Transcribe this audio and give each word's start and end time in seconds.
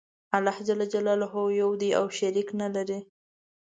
الله 0.37 0.57
ج 0.67 0.69
یو 1.61 1.71
دی 1.81 1.89
او 1.99 2.05
شریک 2.17 2.49
نلری. 2.59 2.99